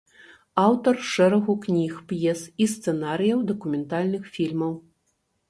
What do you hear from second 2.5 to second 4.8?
і сцэнарыяў дакументальных фільмаў.